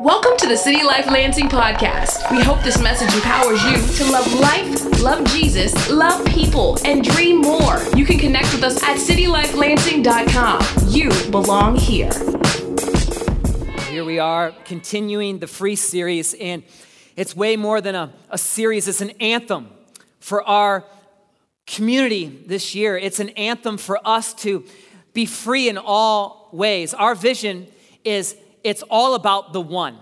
[0.00, 2.30] Welcome to the City Life Lansing podcast.
[2.30, 7.40] We hope this message empowers you to love life, love Jesus, love people, and dream
[7.40, 7.80] more.
[7.94, 10.88] You can connect with us at citylifelansing.com.
[10.88, 12.10] You belong here.
[13.90, 16.64] Here we are continuing the free series, and
[17.14, 19.70] it's way more than a, a series, it's an anthem
[20.18, 20.84] for our
[21.66, 22.98] community this year.
[22.98, 24.64] It's an anthem for us to
[25.12, 26.94] be free in all ways.
[26.94, 27.68] Our vision
[28.04, 29.98] is it's all about the one,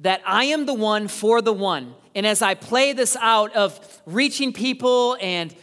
[0.00, 1.94] that I am the one for the one.
[2.14, 5.54] And as I play this out of reaching people and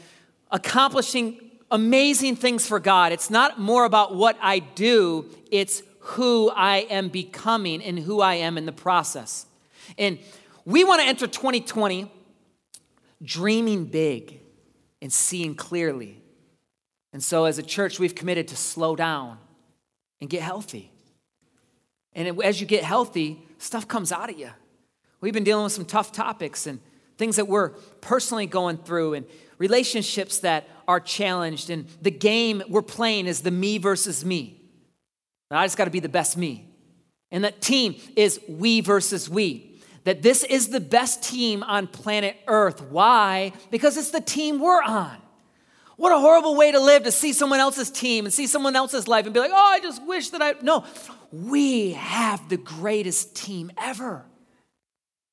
[0.51, 6.77] accomplishing amazing things for God, it's not more about what I do, it's who I
[6.89, 9.45] am becoming and who I am in the process.
[9.97, 10.19] And
[10.65, 12.11] we want to enter 2020
[13.21, 14.39] dreaming big
[15.01, 16.21] and seeing clearly.
[17.11, 19.39] And so, as a church, we've committed to slow down
[20.21, 20.91] and get healthy.
[22.19, 24.49] And as you get healthy, stuff comes out of you.
[25.21, 26.81] We've been dealing with some tough topics and
[27.17, 27.69] things that we're
[28.01, 29.25] personally going through and
[29.57, 31.69] relationships that are challenged.
[31.69, 34.61] And the game we're playing is the me versus me.
[35.49, 36.67] I just got to be the best me.
[37.31, 39.79] And that team is we versus we.
[40.03, 42.81] That this is the best team on planet Earth.
[42.81, 43.53] Why?
[43.71, 45.15] Because it's the team we're on.
[45.99, 49.09] What a horrible way to live to see someone else's team and see someone else's
[49.09, 50.55] life and be like, oh, I just wish that I.
[50.61, 50.85] No,
[51.29, 54.23] we have the greatest team ever.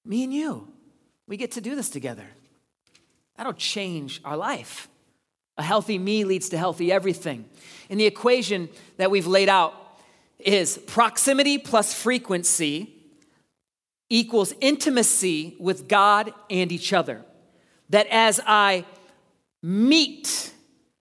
[0.04, 0.66] Me and you.
[1.28, 2.24] We get to do this together.
[3.36, 4.88] That'll change our life.
[5.56, 7.44] A healthy me leads to healthy everything.
[7.88, 9.72] And the equation that we've laid out
[10.40, 12.92] is proximity plus frequency
[14.10, 17.24] equals intimacy with God and each other.
[17.90, 18.84] That as I
[19.62, 20.54] meet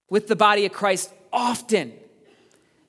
[0.09, 1.93] with the body of Christ often,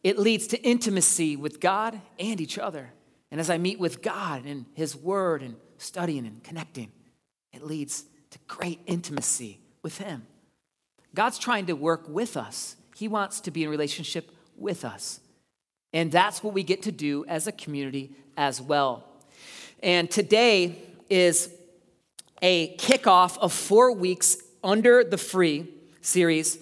[0.03, 2.92] it leads to intimacy with God and each other.
[3.31, 6.92] And as I meet with God and His Word and studying and connecting,
[7.53, 10.27] it leads to great intimacy with Him.
[11.14, 15.21] God's trying to work with us, He wants to be in relationship with us.
[15.93, 19.04] And that's what we get to do as a community as well.
[19.83, 20.78] And today
[21.09, 21.53] is
[22.43, 25.69] a kickoff of four weeks under the free
[26.00, 26.59] series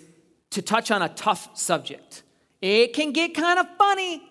[0.54, 2.22] to touch on a tough subject.
[2.60, 4.22] It can get kind of funny.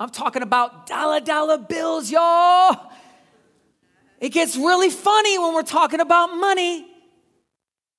[0.00, 2.90] I'm talking about dollar dollar bills, y'all.
[4.20, 6.86] It gets really funny when we're talking about money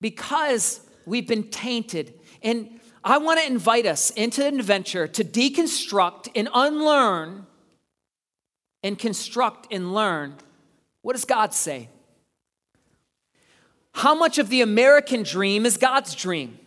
[0.02, 2.14] because we've been tainted.
[2.42, 7.46] And I want to invite us into an adventure to deconstruct and unlearn
[8.82, 10.36] and construct and learn
[11.06, 11.90] what does God say?
[13.94, 16.58] How much of the American dream is God's dream?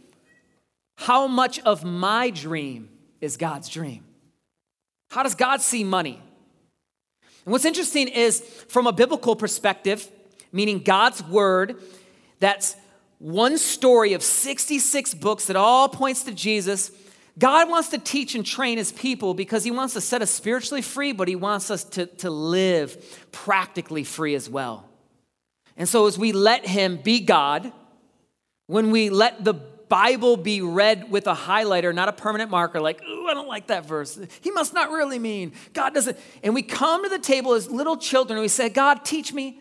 [0.99, 2.89] How much of my dream
[3.21, 4.05] is God's dream?
[5.11, 6.21] How does God see money?
[7.45, 10.09] And what's interesting is from a biblical perspective,
[10.51, 11.81] meaning God's word,
[12.41, 12.75] that's
[13.21, 16.91] one story of 66 books that all points to Jesus.
[17.39, 20.83] God wants to teach and train his people because he wants to set us spiritually
[20.83, 24.85] free, but he wants us to, to live practically free as well.
[25.77, 27.73] And so, as we let him be God,
[28.67, 33.03] when we let the Bible be read with a highlighter, not a permanent marker, like,
[33.03, 34.19] ooh, I don't like that verse.
[34.41, 35.53] He must not really mean.
[35.73, 36.19] God doesn't.
[36.43, 39.61] And we come to the table as little children and we say, God, teach me.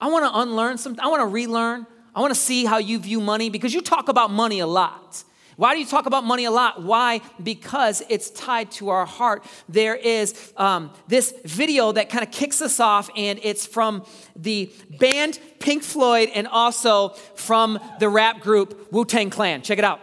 [0.00, 1.02] I want to unlearn something.
[1.02, 1.86] I want to relearn.
[2.14, 5.24] I want to see how you view money because you talk about money a lot.
[5.56, 6.82] Why do you talk about money a lot?
[6.82, 7.20] Why?
[7.42, 9.44] Because it's tied to our heart.
[9.68, 14.04] There is um, this video that kind of kicks us off, and it's from
[14.34, 19.62] the band Pink Floyd and also from the rap group Wu Tang Clan.
[19.62, 20.00] Check it out.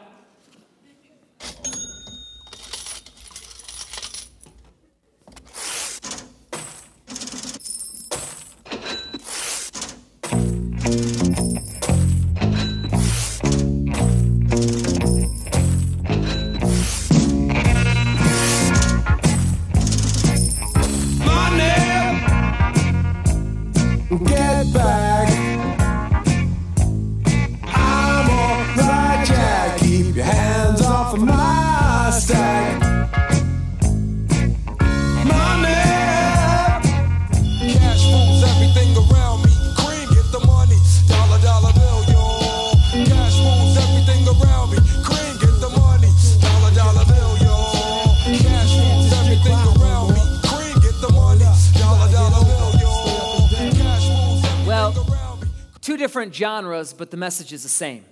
[56.19, 58.03] Different genres, but the message is the same.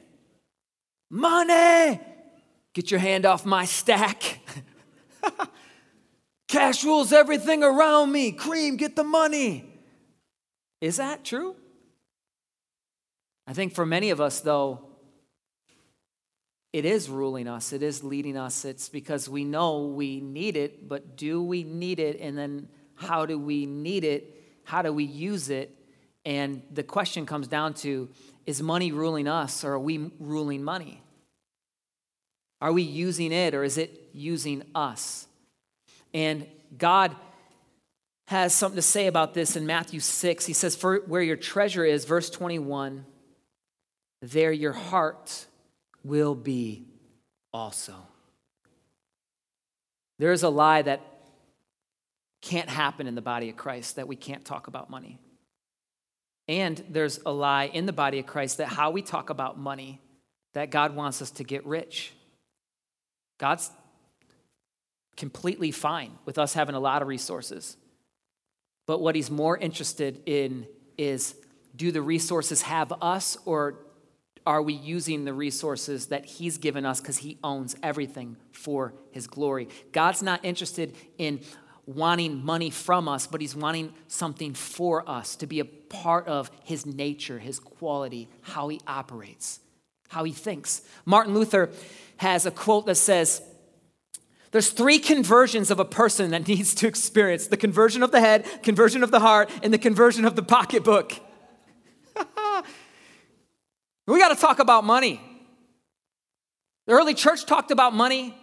[1.10, 2.00] Money!
[2.74, 4.40] Get your hand off my stack.
[6.48, 8.32] Cash rules everything around me.
[8.32, 9.66] Cream, get the money.
[10.80, 11.58] Is that true?
[13.46, 14.88] I think for many of us, though,
[16.72, 18.64] it is ruling us, it is leading us.
[18.64, 22.22] It's because we know we need it, but do we need it?
[22.22, 24.62] And then how do we need it?
[24.64, 25.77] How do we use it?
[26.28, 28.10] And the question comes down to
[28.46, 31.02] is money ruling us or are we ruling money?
[32.60, 35.26] Are we using it or is it using us?
[36.14, 36.46] And
[36.78, 37.16] God
[38.28, 40.46] has something to say about this in Matthew 6.
[40.46, 43.06] He says, For where your treasure is, verse 21,
[44.22, 45.46] there your heart
[46.04, 46.88] will be
[47.54, 47.96] also.
[50.20, 51.00] There is a lie that
[52.42, 55.20] can't happen in the body of Christ that we can't talk about money.
[56.48, 60.00] And there's a lie in the body of Christ that how we talk about money,
[60.54, 62.14] that God wants us to get rich.
[63.38, 63.70] God's
[65.18, 67.76] completely fine with us having a lot of resources.
[68.86, 70.68] But what he's more interested in
[70.98, 71.36] is
[71.76, 73.80] do the resources have us or
[74.46, 79.28] are we using the resources that he's given us because he owns everything for his
[79.28, 79.68] glory?
[79.92, 81.42] God's not interested in
[81.88, 86.52] wanting money from us, but he's wanting something for us to be a part of
[86.64, 89.62] his nature, his quality, how he operates,
[90.10, 90.82] how he thinks.
[91.06, 91.70] Martin Luther
[92.18, 93.42] has a quote that says,
[94.52, 98.46] there's three conversions of a person that needs to experience the conversion of the head,
[98.64, 101.14] conversion of the heart, and the conversion of the pocketbook.
[104.08, 105.22] we got to talk about money.
[106.86, 108.36] The early church talked about money.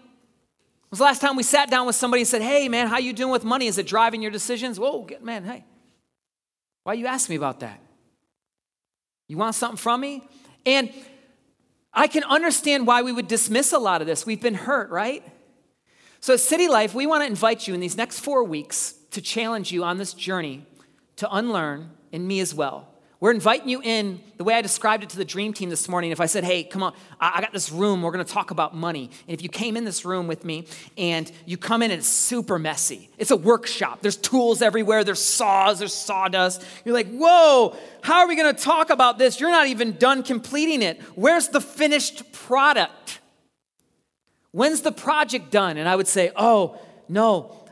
[0.90, 3.12] Was the last time we sat down with somebody and said, Hey, man, how you
[3.12, 3.66] doing with money?
[3.66, 4.78] Is it driving your decisions?
[4.78, 5.64] Whoa, man, hey.
[6.84, 7.80] Why you ask me about that?
[9.26, 10.22] You want something from me?
[10.66, 10.92] And
[11.92, 14.26] I can understand why we would dismiss a lot of this.
[14.26, 15.22] We've been hurt, right?
[16.20, 19.20] So, at City Life, we want to invite you in these next four weeks to
[19.20, 20.66] challenge you on this journey
[21.16, 22.88] to unlearn, and me as well.
[23.24, 26.10] We're inviting you in the way I described it to the dream team this morning.
[26.10, 29.08] If I said, hey, come on, I got this room, we're gonna talk about money.
[29.26, 30.66] And if you came in this room with me
[30.98, 34.00] and you come in and it's super messy, it's a workshop.
[34.02, 36.66] There's tools everywhere, there's saws, there's sawdust.
[36.84, 39.40] You're like, whoa, how are we gonna talk about this?
[39.40, 41.00] You're not even done completing it.
[41.14, 43.20] Where's the finished product?
[44.50, 45.78] When's the project done?
[45.78, 46.78] And I would say, Oh,
[47.08, 47.63] no,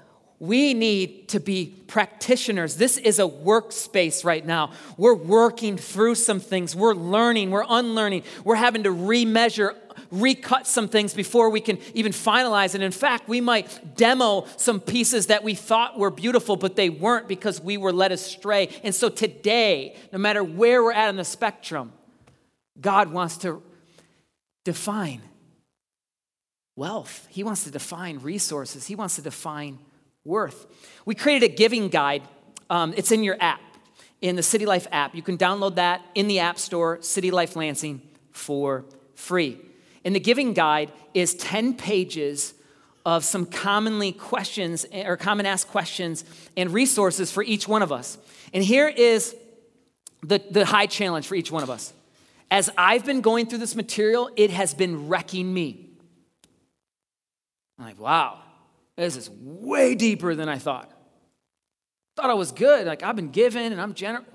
[0.42, 2.74] we need to be practitioners.
[2.74, 4.72] This is a workspace right now.
[4.96, 6.74] We're working through some things.
[6.74, 8.24] We're learning, we're unlearning.
[8.42, 9.76] We're having to remeasure,
[10.10, 14.80] recut some things before we can even finalize And In fact, we might demo some
[14.80, 18.68] pieces that we thought were beautiful, but they weren't because we were led astray.
[18.82, 21.92] And so today, no matter where we're at on the spectrum,
[22.80, 23.62] God wants to
[24.64, 25.22] define
[26.74, 27.28] wealth.
[27.30, 28.88] He wants to define resources.
[28.88, 29.78] He wants to define
[30.24, 30.66] worth.
[31.04, 32.22] We created a giving guide.
[32.70, 33.60] Um, it's in your app,
[34.20, 35.14] in the City Life app.
[35.14, 38.84] You can download that in the App Store, City Life Lansing, for
[39.14, 39.58] free.
[40.04, 42.54] And the giving guide is 10 pages
[43.04, 46.24] of some commonly questions or common asked questions
[46.56, 48.18] and resources for each one of us.
[48.52, 49.34] And here is
[50.22, 51.92] the, the high challenge for each one of us.
[52.50, 55.88] As I've been going through this material, it has been wrecking me.
[57.78, 58.38] I'm like, wow,
[58.96, 60.90] this is way deeper than I thought.
[62.16, 62.86] Thought I was good.
[62.86, 64.26] Like, I've been given and I'm generous.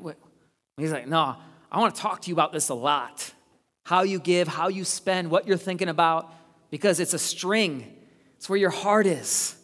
[0.77, 1.35] He's like, no,
[1.71, 3.33] I want to talk to you about this a lot.
[3.85, 6.33] How you give, how you spend, what you're thinking about,
[6.71, 7.95] because it's a string.
[8.35, 9.55] It's where your heart is.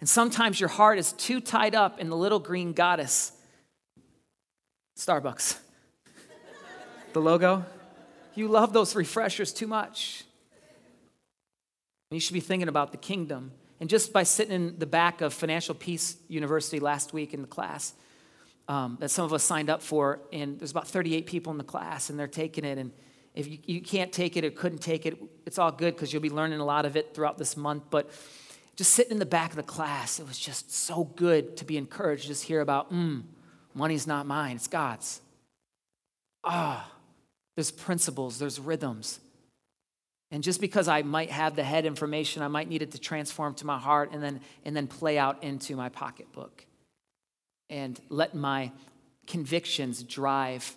[0.00, 3.32] And sometimes your heart is too tied up in the little green goddess.
[4.98, 5.58] Starbucks.
[7.12, 7.64] the logo.
[8.34, 10.24] You love those refreshers too much.
[12.10, 13.52] You should be thinking about the kingdom.
[13.80, 17.48] And just by sitting in the back of Financial Peace University last week in the
[17.48, 17.94] class
[18.68, 21.64] um, that some of us signed up for, and there's about 38 people in the
[21.64, 22.78] class, and they're taking it.
[22.78, 22.90] And
[23.34, 26.22] if you, you can't take it or couldn't take it, it's all good because you'll
[26.22, 27.84] be learning a lot of it throughout this month.
[27.90, 28.10] But
[28.74, 31.76] just sitting in the back of the class, it was just so good to be
[31.76, 33.22] encouraged, to just hear about, mm,
[33.74, 35.20] money's not mine, it's God's.
[36.42, 36.90] Ah,
[37.54, 39.20] there's principles, there's rhythms.
[40.30, 43.54] And just because I might have the head information, I might need it to transform
[43.54, 46.66] to my heart and then, and then play out into my pocketbook.
[47.70, 48.72] And let my
[49.26, 50.76] convictions drive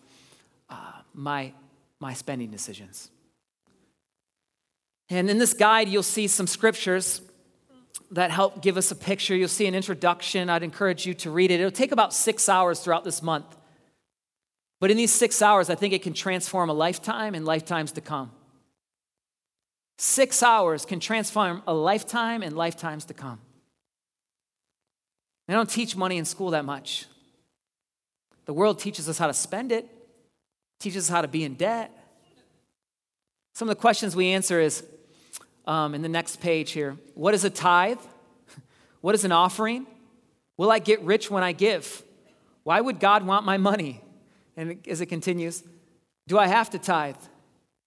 [0.70, 1.53] uh, my,
[2.00, 3.10] my spending decisions.
[5.10, 7.22] And in this guide, you'll see some scriptures
[8.12, 9.36] that help give us a picture.
[9.36, 10.50] You'll see an introduction.
[10.50, 11.60] I'd encourage you to read it.
[11.60, 13.56] It'll take about six hours throughout this month.
[14.79, 18.01] But in these six hours, I think it can transform a lifetime and lifetimes to
[18.01, 18.32] come.
[20.01, 23.38] Six hours can transform a lifetime and lifetimes to come.
[25.46, 27.06] They don't teach money in school that much.
[28.46, 29.86] The world teaches us how to spend it,
[30.79, 31.91] teaches us how to be in debt.
[33.53, 34.86] Some of the questions we answer is
[35.68, 38.00] um, in the next page here What is a tithe?
[39.01, 39.86] What is an offering?
[40.56, 42.03] Will I get rich when I give?
[42.63, 44.01] Why would God want my money?
[44.56, 45.62] And as it continues,
[46.25, 47.18] do I have to tithe?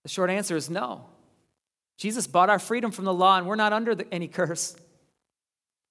[0.03, 1.07] The short answer is no.
[2.03, 4.75] Jesus bought our freedom from the law, and we're not under any curse.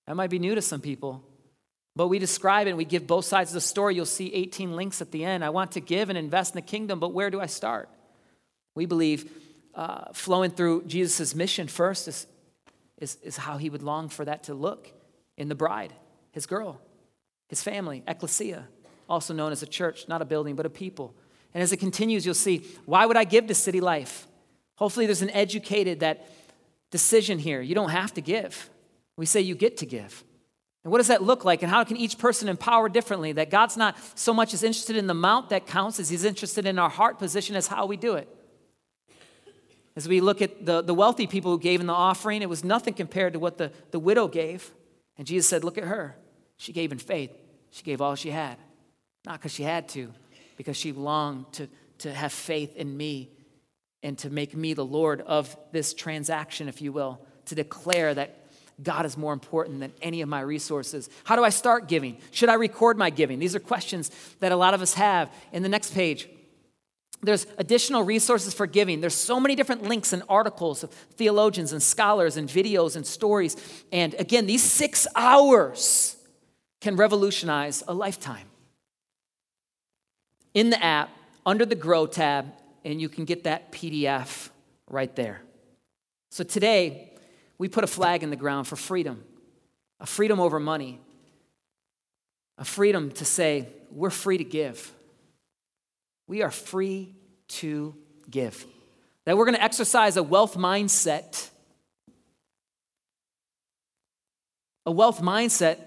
[0.05, 1.23] That might be new to some people.
[1.95, 3.95] But we describe it and we give both sides of the story.
[3.95, 5.41] You'll see 18 links at the end.
[5.41, 7.87] I want to give and invest in the kingdom, but where do I start?
[8.75, 9.31] We believe
[9.73, 12.27] uh, flowing through Jesus' mission first is,
[12.97, 14.91] is, is how he would long for that to look
[15.37, 15.93] in the bride,
[16.33, 16.81] his girl,
[17.47, 18.67] his family, ecclesia,
[19.07, 21.15] also known as a church, not a building, but a people.
[21.53, 24.27] And as it continues, you'll see why would I give to city life?
[24.81, 26.27] Hopefully, there's an educated that
[26.89, 27.61] decision here.
[27.61, 28.67] You don't have to give.
[29.15, 30.23] We say you get to give.
[30.83, 31.61] And what does that look like?
[31.61, 33.31] And how can each person empower differently?
[33.31, 36.65] That God's not so much as interested in the amount that counts as He's interested
[36.65, 38.27] in our heart position as how we do it.
[39.95, 42.63] As we look at the, the wealthy people who gave in the offering, it was
[42.63, 44.71] nothing compared to what the, the widow gave.
[45.15, 46.15] And Jesus said, Look at her.
[46.57, 47.29] She gave in faith.
[47.69, 48.57] She gave all she had.
[49.27, 50.11] Not because she had to,
[50.57, 51.67] because she longed to,
[51.99, 53.29] to have faith in me
[54.03, 58.37] and to make me the Lord of this transaction, if you will, to declare that
[58.81, 61.09] God is more important than any of my resources.
[61.23, 62.17] How do I start giving?
[62.31, 63.39] Should I record my giving?
[63.39, 65.31] These are questions that a lot of us have.
[65.51, 66.27] In the next page,
[67.21, 68.99] there's additional resources for giving.
[68.99, 73.55] There's so many different links and articles of theologians and scholars and videos and stories.
[73.91, 76.17] And again, these six hours
[76.79, 78.47] can revolutionize a lifetime.
[80.55, 81.11] In the app,
[81.45, 82.51] under the Grow tab,
[82.83, 84.49] and you can get that PDF
[84.87, 85.41] right there.
[86.29, 87.13] So today,
[87.57, 89.23] we put a flag in the ground for freedom
[89.99, 90.99] a freedom over money,
[92.57, 94.91] a freedom to say, we're free to give.
[96.27, 97.13] We are free
[97.49, 97.95] to
[98.27, 98.65] give.
[99.25, 101.51] That we're going to exercise a wealth mindset.
[104.87, 105.77] A wealth mindset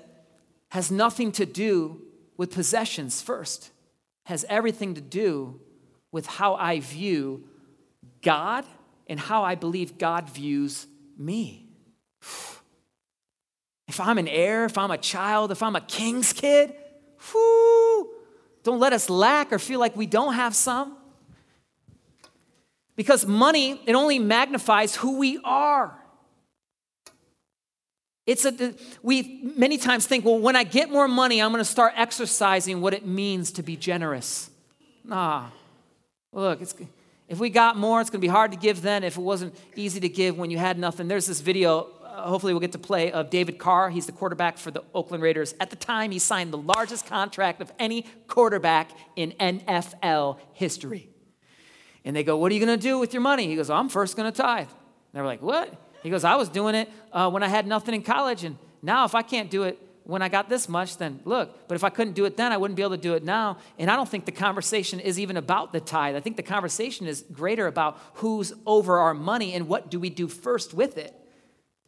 [0.68, 2.02] has nothing to do
[2.36, 3.70] with possessions first,
[4.26, 5.60] has everything to do
[6.14, 7.42] with how I view
[8.22, 8.64] God
[9.08, 10.86] and how I believe God views
[11.18, 11.66] me.
[13.88, 16.72] If I'm an heir, if I'm a child, if I'm a king's kid,
[17.34, 18.10] whoo,
[18.62, 20.96] don't let us lack or feel like we don't have some.
[22.94, 25.98] Because money, it only magnifies who we are.
[28.24, 31.68] It's a, we many times think, well, when I get more money, I'm going to
[31.68, 34.48] start exercising what it means to be generous.
[35.04, 35.48] Nah,
[36.34, 36.60] look,
[37.28, 39.56] if we got more, it's going to be hard to give then if it wasn't
[39.76, 41.08] easy to give when you had nothing.
[41.08, 43.90] There's this video hopefully we'll get to play of David Carr.
[43.90, 45.54] He's the quarterback for the Oakland Raiders.
[45.60, 51.08] At the time, he signed the largest contract of any quarterback in NFL history.
[52.04, 53.46] And they go, What are you going to do with your money?
[53.46, 54.68] He goes, I'm first going to tithe.
[54.68, 54.68] And
[55.12, 55.74] they're like, What?
[56.02, 58.44] He goes, I was doing it uh, when I had nothing in college.
[58.44, 61.66] And now, if I can't do it when I got this much, then look.
[61.66, 63.58] But if I couldn't do it then, I wouldn't be able to do it now.
[63.78, 66.14] And I don't think the conversation is even about the tithe.
[66.14, 70.10] I think the conversation is greater about who's over our money and what do we
[70.10, 71.14] do first with it.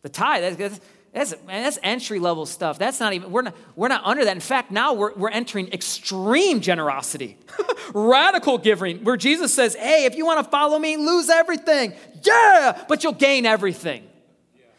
[0.01, 0.81] The tithe, that's,
[1.13, 2.79] that's, that's entry level stuff.
[2.79, 4.35] That's not even, we're not, we're not under that.
[4.35, 7.37] In fact, now we're, we're entering extreme generosity,
[7.95, 11.93] radical giving, where Jesus says, hey, if you want to follow me, lose everything.
[12.23, 14.09] Yeah, but you'll gain everything.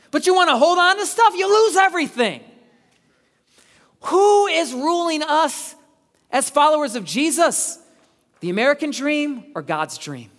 [0.10, 2.42] But you want to hold on to stuff, you lose everything.
[4.02, 5.76] Who is ruling us
[6.32, 7.80] as followers of Jesus?
[8.40, 10.30] The American dream or God's dream?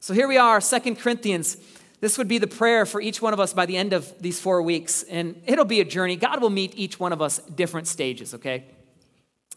[0.00, 1.56] So here we are, Second Corinthians
[2.00, 4.40] this would be the prayer for each one of us by the end of these
[4.40, 5.02] four weeks.
[5.04, 6.16] And it'll be a journey.
[6.16, 8.66] God will meet each one of us different stages, okay?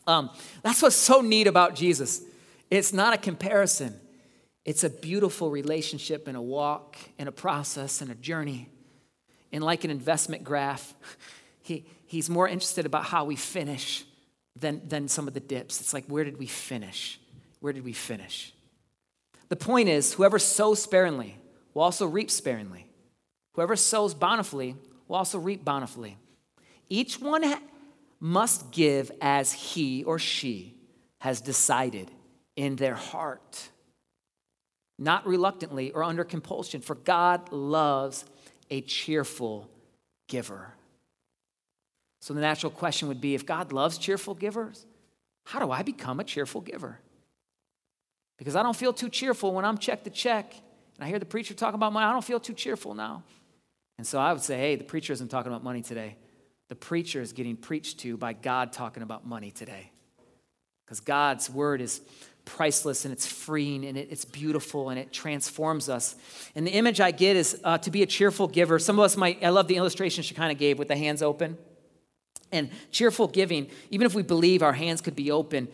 [0.08, 0.32] Um,
[0.64, 2.22] that's what's so neat about Jesus.
[2.72, 4.00] It's not a comparison,
[4.66, 8.70] it's a beautiful relationship and a walk and a process and a journey.
[9.52, 10.94] And like an investment graph,
[11.62, 14.04] he, he's more interested about how we finish
[14.60, 15.80] than, than some of the dips.
[15.80, 17.18] It's like, where did we finish?
[17.62, 18.54] Where did we finish?
[19.48, 21.38] The point is, whoever sows sparingly,
[21.74, 22.86] will also reap sparingly.
[23.54, 24.76] Whoever sows bountifully
[25.08, 26.18] will also reap bountifully.
[26.90, 27.46] Each one
[28.20, 30.76] must give as he or she
[31.22, 32.12] has decided
[32.58, 33.70] in their heart,
[35.00, 38.26] not reluctantly or under compulsion, for God loves
[38.70, 39.70] a cheerful
[40.28, 40.74] giver.
[42.22, 44.86] So the natural question would be if God loves cheerful givers,
[45.44, 47.00] how do I become a cheerful giver?
[48.38, 50.54] Because I don't feel too cheerful when I'm check to check
[51.02, 53.24] and I hear the preacher talking about money, I don't feel too cheerful now.
[53.98, 56.16] And so I would say, hey, the preacher isn't talking about money today.
[56.70, 59.92] The preacher is getting preached to by God talking about money today.
[60.86, 62.02] Because God's word is
[62.46, 66.16] priceless and it's freeing and it, it's beautiful and it transforms us.
[66.54, 68.78] And the image I get is uh, to be a cheerful giver.
[68.78, 71.24] Some of us might, I love the illustration she kind of gave with the hands
[71.24, 71.58] open.
[72.52, 75.68] And cheerful giving, even if we believe our hands could be open,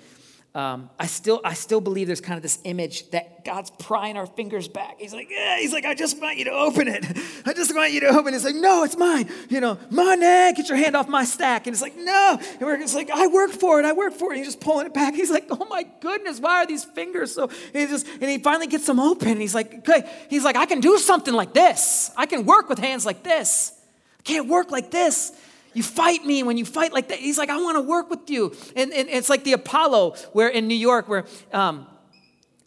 [0.57, 4.25] um, I still I still believe there's kind of this image that God's prying our
[4.25, 4.99] fingers back.
[4.99, 7.05] He's like, yeah, he's like, I just want you to open it.
[7.45, 8.37] I just want you to open it.
[8.37, 9.29] It's like, no, it's mine.
[9.49, 11.67] You know, money, get your hand off my stack.
[11.67, 12.39] And it's like, no.
[12.41, 13.85] And we're it's like, I work for it.
[13.85, 14.37] I work for it.
[14.37, 15.13] And he's just pulling it back.
[15.13, 17.43] He's like, oh my goodness, why are these fingers so?
[17.43, 19.27] And he just and he finally gets them open.
[19.27, 20.09] And he's like, okay.
[20.27, 22.09] He's like, I can do something like this.
[22.17, 23.73] I can work with hands like this.
[24.19, 25.33] I can't work like this.
[25.77, 27.19] You fight me when you fight like that.
[27.19, 28.51] He's like, I want to work with you.
[28.75, 31.85] And, and, it's like the Apollo, where in New York, where um,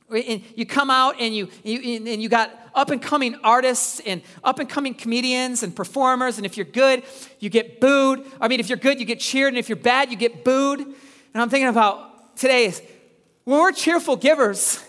[0.09, 4.61] you come out and you, you, and you got up and coming artists and up
[4.61, 6.37] and coming comedians and performers.
[6.37, 7.02] And if you're good,
[7.40, 8.25] you get booed.
[8.40, 9.49] I mean, if you're good, you get cheered.
[9.49, 10.79] And if you're bad, you get booed.
[10.79, 12.81] And I'm thinking about today is
[13.43, 14.85] when we're cheerful givers,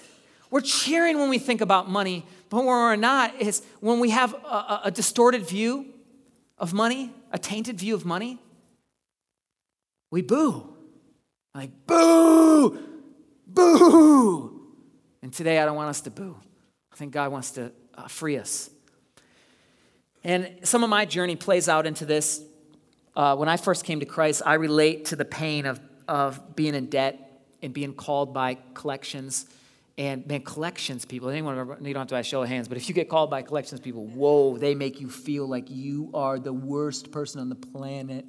[0.51, 2.23] we're cheering when we think about money.
[2.51, 5.87] But when we're not, is when we have a, a distorted view
[6.59, 8.39] of money, a tainted view of money,
[10.11, 10.75] we boo.
[11.55, 12.79] Like, boo,
[13.47, 14.61] boo.
[15.21, 16.35] And today I don't want us to boo.
[16.91, 18.69] I think God wants to uh, free us.
[20.23, 22.41] And some of my journey plays out into this.
[23.15, 26.75] Uh, when I first came to Christ, I relate to the pain of, of being
[26.75, 29.45] in debt and being called by collections
[29.97, 32.95] and man, collections people, anyone, you don't have to show of hands, but if you
[32.95, 37.11] get called by collections people, whoa, they make you feel like you are the worst
[37.11, 38.25] person on the planet.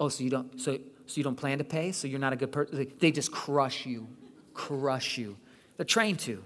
[0.00, 1.92] Oh, so you don't, so, so you don't plan to pay?
[1.92, 2.90] So you're not a good person?
[2.98, 4.08] They just crush you,
[4.54, 5.36] crush you.
[5.76, 6.42] They're trained to.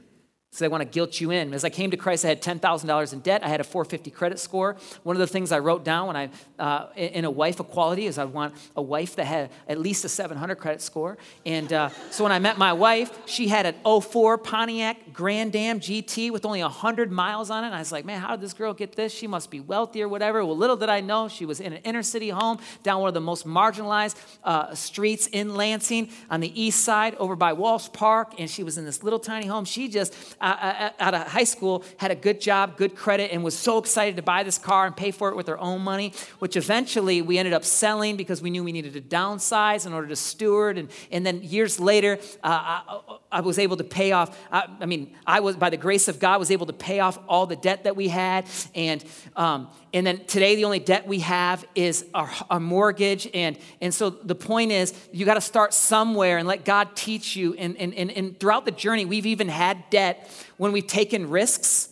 [0.57, 1.53] So they want to guilt you in.
[1.53, 3.45] As I came to Christ, I had $10,000 in debt.
[3.45, 4.77] I had a 450 credit score.
[5.03, 8.17] One of the things I wrote down when I, uh, in a wife equality is
[8.17, 11.19] I want a wife that had at least a 700 credit score.
[11.45, 15.79] And uh, so when I met my wife, she had an 04 Pontiac Grand Am
[15.79, 17.67] GT with only 100 miles on it.
[17.67, 19.13] And I was like, man, how did this girl get this?
[19.13, 20.43] She must be wealthy or whatever.
[20.43, 23.15] Well, little did I know, she was in an inner city home down one of
[23.15, 28.33] the most marginalized uh, streets in Lansing on the east side over by Walsh Park.
[28.39, 29.67] And she was in this little tiny home.
[29.67, 30.15] She just,
[30.47, 34.23] out of high school, had a good job, good credit, and was so excited to
[34.23, 37.55] buy this car and pay for it with her own money, which eventually we ended
[37.55, 40.79] up selling because we knew we needed to downsize in order to steward.
[40.79, 44.37] And, and then years later, uh, I, I, was able to pay off.
[44.51, 47.19] I, I, mean, I was, by the grace of God, was able to pay off
[47.29, 48.47] all the debt that we had.
[48.75, 49.05] And,
[49.35, 53.29] um, and then today, the only debt we have is our, our mortgage.
[53.33, 57.37] And, and so the point is, you got to start somewhere and let God teach
[57.37, 57.55] you.
[57.55, 60.26] And, and, and, and throughout the journey, we've even had debt
[60.57, 61.91] when we've taken risks.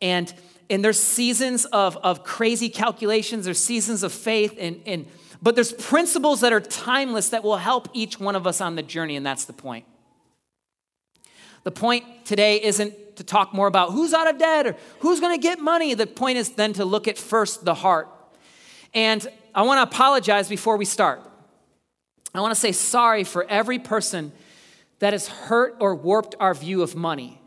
[0.00, 0.32] And,
[0.68, 5.06] and there's seasons of, of crazy calculations, there's seasons of faith, and, and,
[5.40, 8.82] but there's principles that are timeless that will help each one of us on the
[8.82, 9.84] journey, and that's the point.
[11.64, 15.38] The point today isn't to talk more about who's out of debt or who's going
[15.38, 15.94] to get money.
[15.94, 18.08] The point is then to look at first the heart.
[18.94, 21.22] And I want to apologize before we start.
[22.34, 24.32] I want to say sorry for every person
[24.98, 27.41] that has hurt or warped our view of money.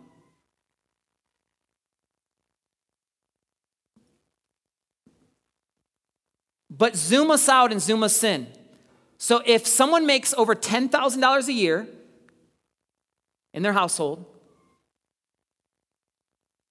[6.77, 8.47] But zoom us out and zoom us in.
[9.17, 11.87] So if someone makes over $10,000 a year
[13.53, 14.25] in their household,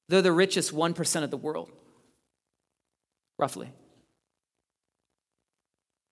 [0.08, 1.70] they're the richest 1% of the world,
[3.38, 3.72] roughly.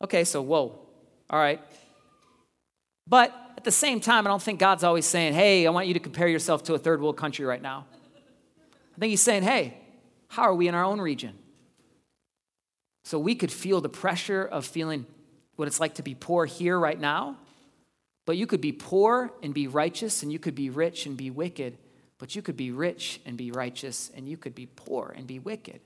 [0.03, 0.79] Okay, so whoa,
[1.29, 1.61] all right.
[3.07, 5.95] But at the same time, I don't think God's always saying, hey, I want you
[5.95, 7.87] to compare yourself to a third world country right now.
[8.97, 9.77] I think He's saying, hey,
[10.29, 11.39] how are we in our own region?
[13.13, 15.05] So we could feel the pressure of feeling
[15.57, 17.37] what it's like to be poor here right now.
[18.25, 21.29] But you could be poor and be righteous, and you could be rich and be
[21.29, 21.77] wicked.
[22.17, 25.39] But you could be rich and be righteous, and you could be poor and be
[25.39, 25.81] wicked.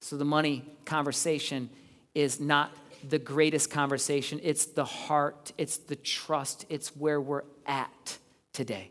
[0.00, 1.70] So the money conversation
[2.12, 2.72] is not
[3.08, 4.40] the greatest conversation.
[4.42, 8.18] It's the heart, it's the trust, it's where we're at
[8.52, 8.90] today.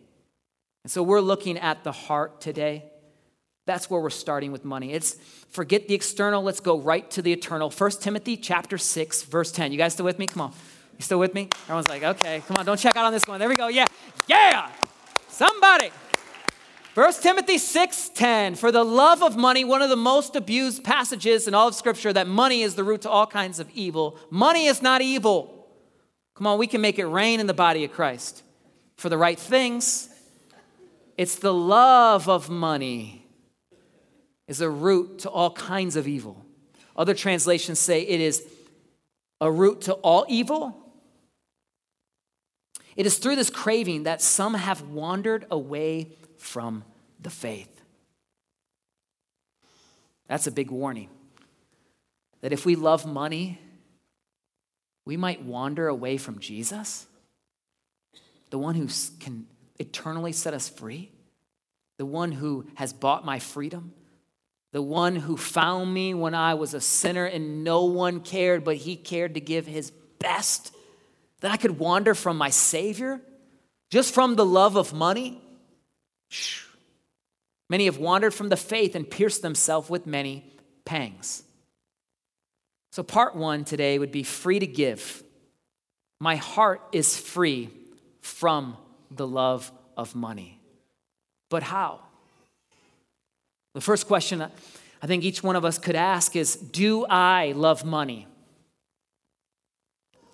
[0.86, 2.86] And so we're looking at the heart today.
[3.67, 4.93] That's where we're starting with money.
[4.93, 5.17] It's
[5.49, 7.69] forget the external, let's go right to the eternal.
[7.69, 9.73] 1 Timothy chapter 6, verse 10.
[9.73, 10.25] You guys still with me?
[10.25, 10.53] Come on.
[10.97, 11.49] You still with me?
[11.63, 13.39] Everyone's like, okay, come on, don't check out on this one.
[13.39, 13.67] There we go.
[13.67, 13.86] Yeah.
[14.27, 14.71] Yeah.
[15.27, 15.91] Somebody.
[16.93, 21.53] 1 Timothy 6:10 For the love of money one of the most abused passages in
[21.53, 24.17] all of scripture that money is the root to all kinds of evil.
[24.32, 25.67] Money is not evil.
[26.36, 28.43] Come on, we can make it rain in the body of Christ
[28.95, 30.08] for the right things.
[31.17, 33.16] It's the love of money
[34.47, 36.45] is a root to all kinds of evil.
[36.95, 38.43] Other translations say it is
[39.39, 40.88] a root to all evil
[42.97, 46.83] It is through this craving that some have wandered away from
[47.21, 47.69] the faith.
[50.27, 51.10] That's a big warning.
[52.41, 53.60] That if we love money,
[55.05, 57.05] we might wander away from Jesus,
[58.49, 58.88] the one who
[59.19, 59.45] can
[59.77, 61.12] eternally set us free,
[61.99, 63.93] the one who has bought my freedom,
[64.73, 68.77] the one who found me when I was a sinner and no one cared, but
[68.77, 70.73] he cared to give his best,
[71.39, 73.21] that I could wander from my Savior
[73.89, 75.41] just from the love of money.
[77.69, 80.51] Many have wandered from the faith and pierced themselves with many
[80.86, 81.43] pangs.
[82.91, 85.23] So, part one today would be free to give.
[86.19, 87.69] My heart is free
[88.21, 88.77] from
[89.12, 90.60] the love of money.
[91.49, 92.01] But how?
[93.77, 97.85] The first question I think each one of us could ask is Do I love
[97.85, 98.25] money?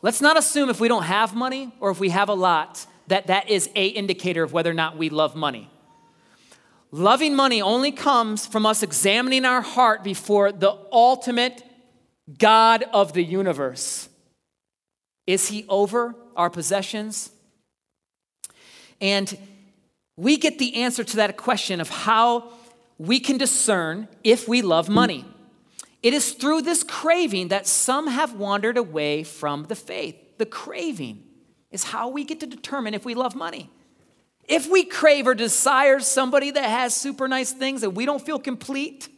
[0.01, 3.27] Let's not assume if we don't have money or if we have a lot that
[3.27, 5.69] that is a indicator of whether or not we love money.
[6.89, 11.63] Loving money only comes from us examining our heart before the ultimate
[12.37, 14.07] God of the universe.
[15.27, 17.29] Is he over our possessions?
[19.01, 19.37] And
[20.15, 22.49] we get the answer to that question of how
[23.03, 25.25] we can discern if we love money.
[26.01, 30.15] It is through this craving that some have wandered away from the faith.
[30.37, 31.21] The craving
[31.69, 33.69] is how we get to determine if we love money.
[34.45, 38.39] If we crave or desire somebody that has super nice things and we don't feel
[38.39, 39.09] complete,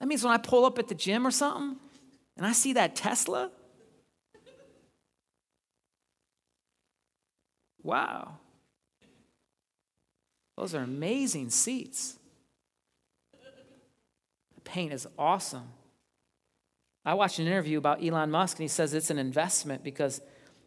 [0.00, 1.78] that means when I pull up at the gym or something
[2.36, 3.50] and I see that Tesla,
[7.82, 8.39] wow,
[10.60, 12.18] those are amazing seats.
[14.54, 15.68] The paint is awesome.
[17.02, 20.20] I watched an interview about Elon Musk, and he says it's an investment because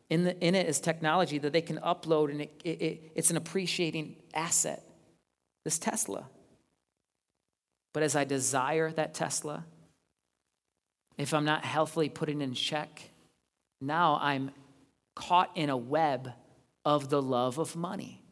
[0.09, 3.37] in, the, in it is technology that they can upload, and it, it, it's an
[3.37, 4.83] appreciating asset.
[5.63, 6.25] This Tesla.
[7.93, 9.63] But as I desire that Tesla,
[11.19, 13.11] if I'm not healthily putting in check,
[13.79, 14.49] now I'm
[15.13, 16.31] caught in a web
[16.83, 18.22] of the love of money.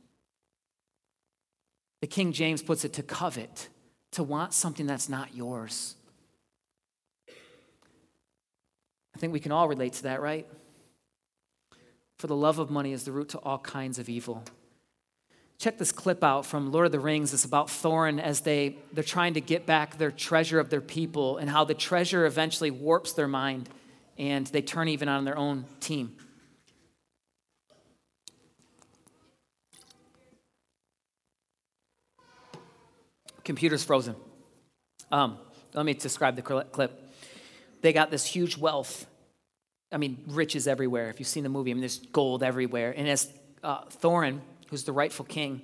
[2.02, 3.70] The King James puts it to covet,
[4.12, 5.96] to want something that's not yours.
[9.16, 10.48] I think we can all relate to that, right?
[12.18, 14.44] For the love of money is the root to all kinds of evil.
[15.60, 17.36] Check this clip out from Lord of the Rings.
[17.36, 21.38] It's about Thorin as they, they're trying to get back their treasure of their people
[21.38, 23.70] and how the treasure eventually warps their mind
[24.18, 26.16] and they turn even on their own team.
[33.52, 34.16] Computer's frozen.
[35.12, 35.38] Um,
[35.74, 37.14] let me describe the clip.
[37.82, 39.06] They got this huge wealth.
[39.92, 41.10] I mean, riches everywhere.
[41.10, 42.94] If you've seen the movie, I mean, there's gold everywhere.
[42.96, 43.30] And as
[43.62, 45.62] uh, Thorin who's the rightful king,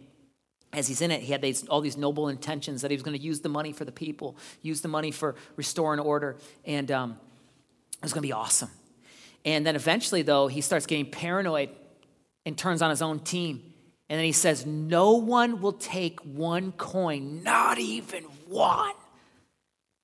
[0.73, 3.17] as he's in it, he had these, all these noble intentions that he was going
[3.17, 7.11] to use the money for the people, use the money for restoring order, and um,
[7.93, 8.69] it was going to be awesome.
[9.45, 11.69] And then eventually, though, he starts getting paranoid
[12.45, 13.66] and turns on his own team.
[14.09, 18.93] And then he says, No one will take one coin, not even one.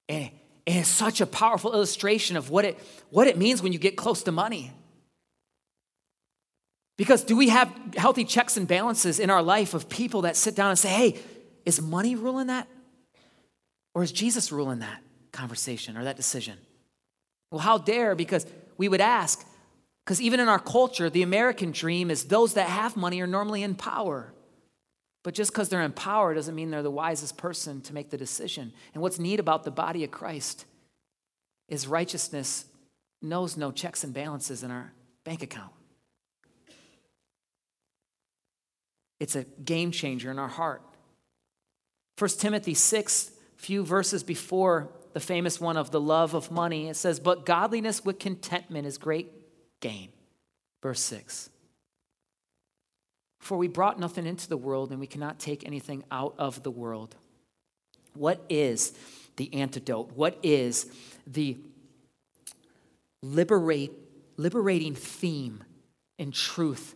[0.09, 0.29] And,
[0.67, 3.95] and it's such a powerful illustration of what it, what it means when you get
[3.95, 4.71] close to money.
[6.97, 10.55] Because do we have healthy checks and balances in our life of people that sit
[10.55, 11.19] down and say, hey,
[11.65, 12.67] is money ruling that?
[13.95, 16.57] Or is Jesus ruling that conversation or that decision?
[17.51, 18.15] Well, how dare?
[18.15, 18.45] Because
[18.77, 19.45] we would ask,
[20.05, 23.63] because even in our culture, the American dream is those that have money are normally
[23.63, 24.33] in power.
[25.23, 28.17] But just because they're in power doesn't mean they're the wisest person to make the
[28.17, 28.73] decision.
[28.93, 30.65] And what's neat about the body of Christ
[31.69, 32.65] is righteousness
[33.21, 34.91] knows no checks and balances in our
[35.23, 35.71] bank account.
[39.21, 40.81] It's a game changer in our heart.
[42.19, 46.97] 1 Timothy 6, few verses before the famous one of the love of money, it
[46.97, 49.31] says, But godliness with contentment is great
[49.83, 50.09] gain.
[50.81, 51.49] Verse 6.
[53.41, 56.71] For we brought nothing into the world, and we cannot take anything out of the
[56.71, 57.15] world.
[58.13, 58.93] What is
[59.35, 60.13] the antidote?
[60.15, 60.89] What is
[61.27, 61.57] the
[63.21, 63.91] liberate,
[64.37, 65.63] liberating theme
[66.17, 66.95] and truth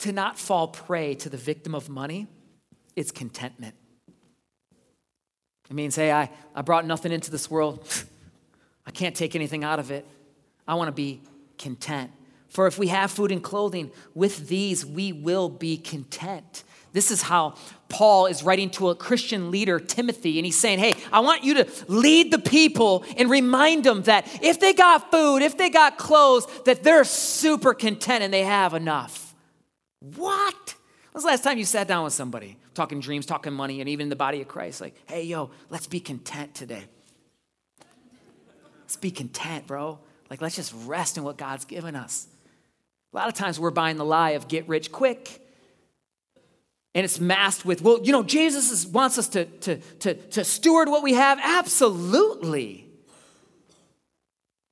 [0.00, 2.26] to not fall prey to the victim of money,
[2.94, 3.74] it's contentment.
[5.70, 7.88] It means, hey, I, I brought nothing into this world.
[8.86, 10.06] I can't take anything out of it.
[10.68, 11.22] I want to be
[11.64, 12.10] content.
[12.50, 16.62] For if we have food and clothing, with these we will be content.
[16.92, 17.54] This is how
[17.88, 21.54] Paul is writing to a Christian leader, Timothy, and he's saying, Hey, I want you
[21.54, 25.96] to lead the people and remind them that if they got food, if they got
[25.96, 29.34] clothes, that they're super content and they have enough.
[30.00, 30.74] What?
[31.10, 33.88] When was the last time you sat down with somebody, talking dreams, talking money, and
[33.88, 34.82] even the body of Christ?
[34.82, 36.84] Like, hey, yo, let's be content today.
[38.82, 39.98] Let's be content, bro.
[40.34, 42.26] Like, let's just rest in what God's given us.
[43.12, 45.40] A lot of times we're buying the lie of get rich quick.
[46.92, 50.88] And it's masked with, well, you know, Jesus wants us to, to, to, to steward
[50.88, 51.38] what we have.
[51.40, 52.84] Absolutely.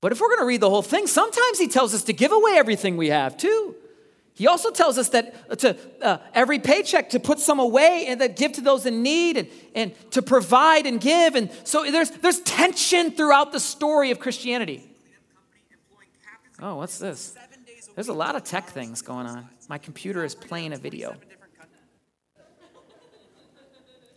[0.01, 2.33] But if we're going to read the whole thing, sometimes he tells us to give
[2.33, 3.77] away everything we have too.
[4.35, 8.35] He also tells us that to uh, every paycheck to put some away and that
[8.35, 11.37] give to those in need and, and to provide and give.
[11.37, 14.88] And so there's, there's tension throughout the story of Christianity.
[16.64, 17.35] Oh, what's this?
[17.96, 19.48] There's a lot of tech things going on.
[19.68, 21.16] My computer is playing a video.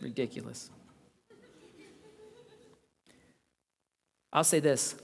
[0.00, 0.70] Ridiculous.
[4.32, 4.94] I'll say this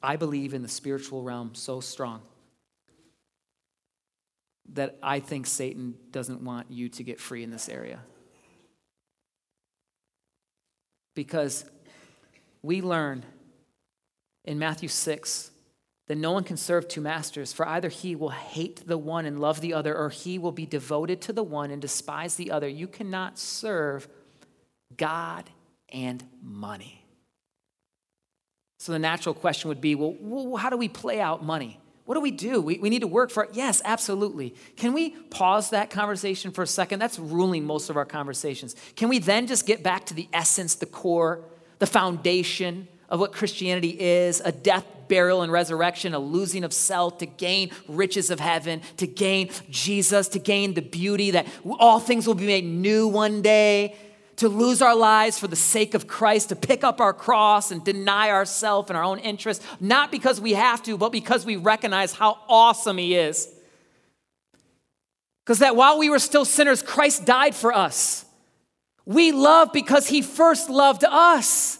[0.00, 2.22] I believe in the spiritual realm so strong
[4.74, 7.98] that I think Satan doesn't want you to get free in this area.
[11.16, 11.64] Because
[12.62, 13.24] we learn
[14.44, 15.50] in Matthew 6
[16.10, 19.38] that no one can serve two masters, for either he will hate the one and
[19.38, 22.66] love the other, or he will be devoted to the one and despise the other.
[22.66, 24.08] You cannot serve
[24.96, 25.48] God
[25.88, 27.04] and money.
[28.80, 31.78] So the natural question would be well, how do we play out money?
[32.06, 32.60] What do we do?
[32.60, 33.50] We, we need to work for it.
[33.52, 34.56] Yes, absolutely.
[34.74, 36.98] Can we pause that conversation for a second?
[36.98, 38.74] That's ruling most of our conversations.
[38.96, 41.44] Can we then just get back to the essence, the core,
[41.78, 47.18] the foundation of what Christianity is a death, burial, and resurrection, a losing of self
[47.18, 51.46] to gain riches of heaven, to gain Jesus, to gain the beauty that
[51.78, 53.94] all things will be made new one day?
[54.40, 57.84] to lose our lives for the sake of Christ, to pick up our cross and
[57.84, 62.14] deny ourselves and our own interests, not because we have to, but because we recognize
[62.14, 63.52] how awesome He is.
[65.44, 68.24] Because that while we were still sinners, Christ died for us.
[69.04, 71.79] We love because He first loved us.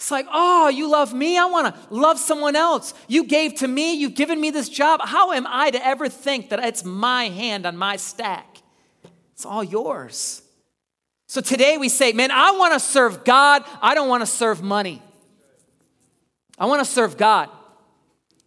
[0.00, 1.36] It's like, oh, you love me?
[1.36, 2.94] I want to love someone else.
[3.06, 5.02] You gave to me, you've given me this job.
[5.04, 8.62] How am I to ever think that it's my hand on my stack?
[9.34, 10.40] It's all yours.
[11.26, 13.62] So today we say, man, I want to serve God.
[13.82, 15.02] I don't want to serve money.
[16.58, 17.50] I want to serve God.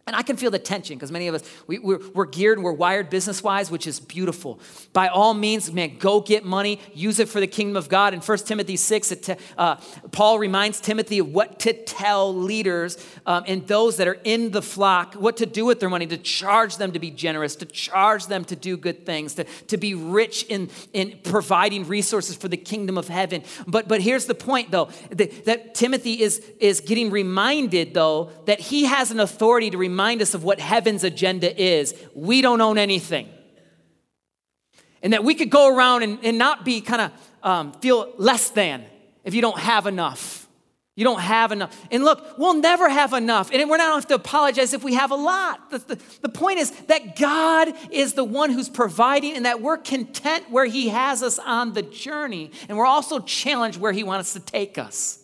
[0.06, 2.64] And I can feel the tension because many of us, we, we're, we're geared and
[2.64, 4.60] we're wired business wise, which is beautiful.
[4.92, 8.12] By all means, man, go get money, use it for the kingdom of God.
[8.12, 9.76] In 1 Timothy 6, it, uh,
[10.12, 14.60] Paul reminds Timothy of what to tell leaders um, and those that are in the
[14.60, 18.26] flock, what to do with their money, to charge them to be generous, to charge
[18.26, 22.58] them to do good things, to, to be rich in, in providing resources for the
[22.58, 23.42] kingdom of heaven.
[23.66, 28.60] But, but here's the point, though, that, that Timothy is, is getting reminded, though, that
[28.60, 31.94] he has an authority to remind remind us of what heaven's agenda is.
[32.14, 33.28] We don't own anything.
[35.04, 37.12] And that we could go around and, and not be kind of
[37.44, 38.84] um, feel less than
[39.22, 40.48] if you don't have enough.
[40.96, 41.76] You don't have enough.
[41.92, 43.52] And look, we'll never have enough.
[43.52, 45.70] And we're not have to apologize if we have a lot.
[45.70, 49.76] The, the, the point is that God is the one who's providing and that we're
[49.76, 52.50] content where He has us on the journey.
[52.68, 55.23] And we're also challenged where He wants to take us.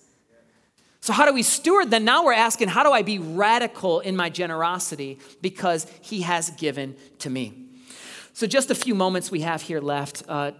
[1.10, 2.04] So, how do we steward then?
[2.04, 6.94] Now we're asking, how do I be radical in my generosity because He has given
[7.18, 7.66] to me?
[8.32, 10.22] So, just a few moments we have here left.
[10.28, 10.52] Uh,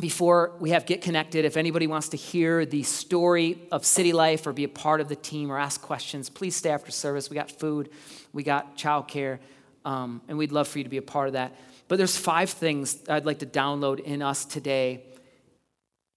[0.00, 4.48] before we have Get Connected, if anybody wants to hear the story of City Life
[4.48, 7.30] or be a part of the team or ask questions, please stay after service.
[7.30, 7.90] We got food,
[8.32, 9.38] we got childcare,
[9.84, 11.54] um, and we'd love for you to be a part of that.
[11.86, 15.04] But there's five things I'd like to download in us today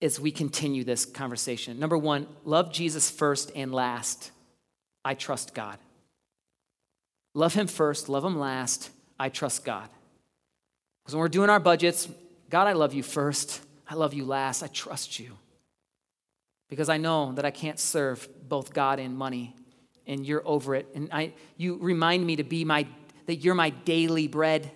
[0.01, 1.79] as we continue this conversation.
[1.79, 4.31] Number one, love Jesus first and last.
[5.05, 5.77] I trust God.
[7.33, 8.89] Love Him first, love Him last.
[9.19, 9.87] I trust God.
[11.03, 12.07] Because when we're doing our budgets,
[12.49, 13.61] God, I love you first.
[13.87, 14.63] I love you last.
[14.63, 15.37] I trust you.
[16.69, 19.55] Because I know that I can't serve both God and money,
[20.07, 20.87] and you're over it.
[20.95, 22.87] And I, you remind me to be my,
[23.27, 24.71] that you're my daily bread.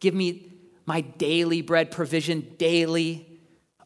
[0.00, 0.52] Give me
[0.84, 3.35] my daily bread provision daily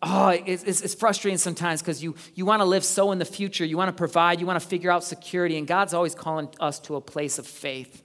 [0.03, 3.65] oh, it's, it's frustrating sometimes because you, you want to live so in the future.
[3.65, 6.79] You want to provide, you want to figure out security, and God's always calling us
[6.81, 8.03] to a place of faith.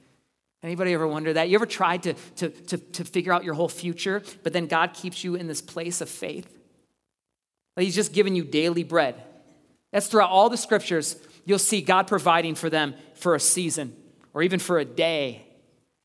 [0.64, 1.48] Anybody ever wonder that?
[1.48, 4.94] You ever tried to, to, to, to figure out your whole future, but then God
[4.94, 6.52] keeps you in this place of faith?
[7.76, 9.22] He's just giving you daily bread.
[9.92, 13.96] That's throughout all the scriptures, you'll see God providing for them for a season
[14.34, 15.46] or even for a day.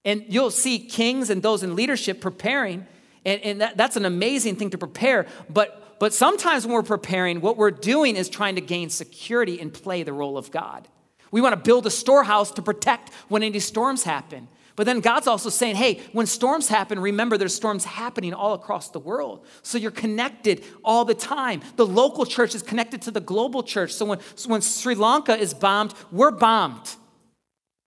[0.04, 2.86] And you'll see kings and those in leadership preparing,
[3.24, 5.26] and, and that, that's an amazing thing to prepare.
[5.48, 9.72] But, but sometimes when we're preparing, what we're doing is trying to gain security and
[9.72, 10.88] play the role of God.
[11.30, 14.48] We want to build a storehouse to protect when any storms happen.
[14.76, 18.88] But then God's also saying, hey, when storms happen, remember there's storms happening all across
[18.88, 19.44] the world.
[19.62, 21.60] So you're connected all the time.
[21.76, 23.92] The local church is connected to the global church.
[23.92, 26.96] So when, so when Sri Lanka is bombed, we're bombed.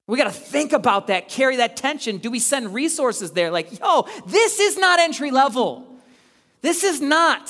[0.08, 2.18] We got to think about that, carry that tension.
[2.18, 3.52] Do we send resources there?
[3.52, 5.88] Like, yo, this is not entry level.
[6.62, 7.50] This is not.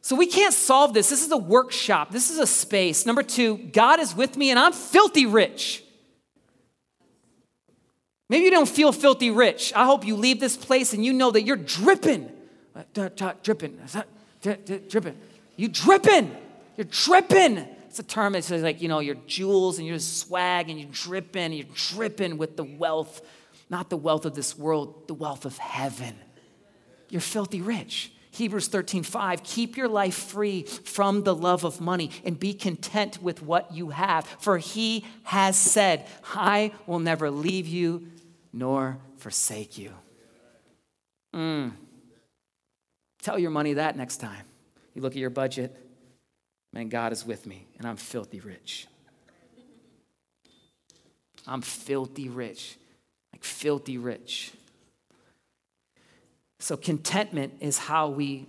[0.00, 1.10] So we can't solve this.
[1.10, 3.06] This is a workshop, this is a space.
[3.06, 5.82] Number two, God is with me and I'm filthy rich.
[8.28, 9.72] Maybe you don't feel filthy rich.
[9.74, 12.30] I hope you leave this place and you know that you're dripping.
[12.74, 13.08] Uh,
[13.42, 13.78] dripping.
[14.42, 15.16] Dripping.
[15.56, 16.36] You dripping.
[16.76, 17.66] You're dripping.
[17.96, 20.90] It's a term that says, like, you know, your jewels and your swag and you're
[20.92, 23.22] dripping, you're dripping with the wealth,
[23.70, 26.14] not the wealth of this world, the wealth of heaven.
[27.08, 28.12] You're filthy rich.
[28.32, 33.22] Hebrews 13, 5, keep your life free from the love of money and be content
[33.22, 34.26] with what you have.
[34.26, 38.08] For he has said, I will never leave you
[38.52, 39.94] nor forsake you.
[41.34, 41.72] Mm.
[43.22, 44.44] Tell your money that next time.
[44.92, 45.85] You look at your budget,
[46.72, 48.86] man, God is with me, and I'm filthy rich.
[51.46, 52.76] I'm filthy rich,
[53.32, 54.52] like filthy rich.
[56.58, 58.46] So, contentment is how we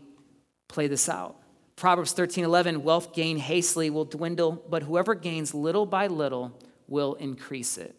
[0.68, 1.36] play this out.
[1.76, 7.14] Proverbs 13 11, wealth gained hastily will dwindle, but whoever gains little by little will
[7.16, 7.96] increase it.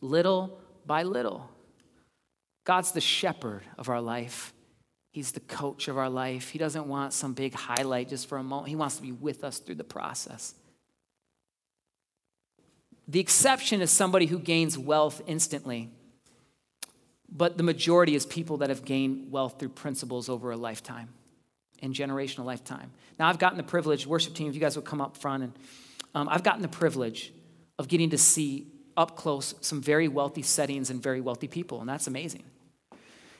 [0.00, 1.50] Little by little.
[2.64, 4.53] God's the shepherd of our life.
[5.14, 6.50] He's the coach of our life.
[6.50, 8.68] He doesn't want some big highlight just for a moment.
[8.68, 10.56] He wants to be with us through the process.
[13.06, 15.92] The exception is somebody who gains wealth instantly.
[17.30, 21.10] But the majority is people that have gained wealth through principles over a lifetime
[21.80, 22.90] and generational lifetime.
[23.16, 25.52] Now, I've gotten the privilege, worship team, if you guys would come up front, and
[26.16, 27.32] um, I've gotten the privilege
[27.78, 31.88] of getting to see up close some very wealthy settings and very wealthy people, and
[31.88, 32.42] that's amazing.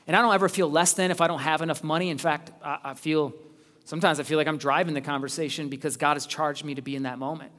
[0.07, 2.09] And I don't ever feel less than if I don't have enough money.
[2.09, 3.33] In fact, I, I feel
[3.85, 6.95] sometimes I feel like I'm driving the conversation because God has charged me to be
[6.95, 7.51] in that moment.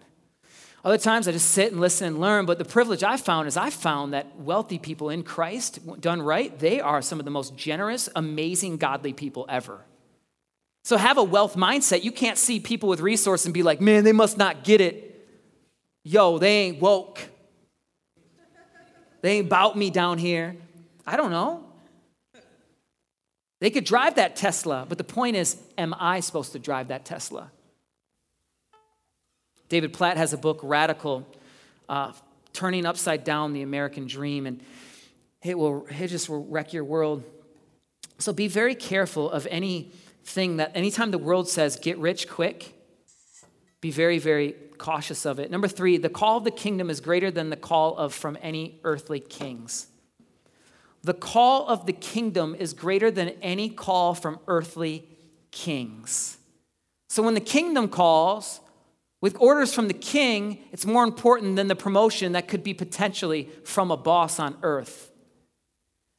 [0.84, 3.56] Other times I just sit and listen and learn, but the privilege I found is
[3.56, 7.56] I found that wealthy people in Christ, done right, they are some of the most
[7.56, 9.84] generous, amazing, godly people ever.
[10.84, 12.04] So have a wealth mindset.
[12.04, 15.28] You can't see people with resource and be like, man, they must not get it.
[16.04, 17.18] Yo, they ain't woke.
[19.22, 20.54] They ain't bout me down here.
[21.04, 21.65] I don't know.
[23.60, 27.04] They could drive that Tesla, but the point is, am I supposed to drive that
[27.04, 27.50] Tesla?
[29.68, 31.26] David Platt has a book, Radical,
[31.88, 32.12] uh,
[32.52, 34.62] turning upside down the American dream, and
[35.42, 37.24] it will it just will wreck your world.
[38.18, 42.74] So be very careful of anything that anytime the world says get rich quick,
[43.80, 45.50] be very, very cautious of it.
[45.50, 48.80] Number three, the call of the kingdom is greater than the call of from any
[48.84, 49.88] earthly kings.
[51.06, 55.04] The call of the kingdom is greater than any call from earthly
[55.52, 56.36] kings.
[57.08, 58.58] So when the kingdom calls,
[59.20, 63.48] with orders from the king, it's more important than the promotion that could be potentially
[63.62, 65.12] from a boss on earth.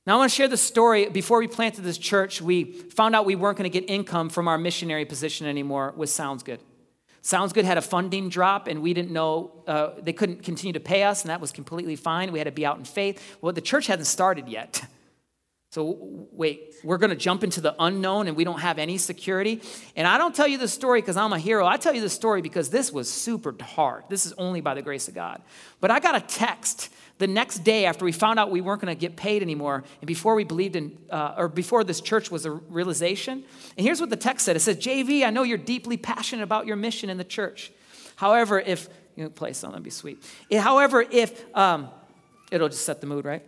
[0.06, 1.10] Now, I want to share the story.
[1.10, 4.48] Before we planted this church, we found out we weren't going to get income from
[4.48, 6.62] our missionary position anymore which Sounds Good.
[7.28, 10.80] Sounds Good had a funding drop, and we didn't know uh, they couldn't continue to
[10.80, 12.32] pay us, and that was completely fine.
[12.32, 13.22] We had to be out in faith.
[13.42, 14.86] Well, the church hadn't started yet.
[15.72, 15.98] So,
[16.32, 19.62] wait, we're going to jump into the unknown and we don't have any security.
[19.98, 21.68] And I don't tell you the story because I'm a hero.
[21.68, 24.06] I tell you the story because this was super hard.
[24.10, 25.42] This is only by the grace of God.
[25.82, 28.96] But I got a text the next day after we found out we weren't going
[28.96, 32.46] to get paid anymore and before we believed in, uh, or before this church was
[32.46, 33.44] a realization.
[33.78, 36.68] And here's what the text said it says, JV, I know you're deeply passionate about
[36.68, 37.72] your mission in the church.
[38.16, 40.24] However, if, you know, play something, that'd be sweet.
[40.52, 41.90] However, if, um,
[42.52, 43.44] it'll just set the mood, right?